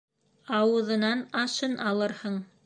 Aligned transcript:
Ауыҙынан 0.59 1.21
ашын 1.43 1.77
алырһың. 1.91 2.43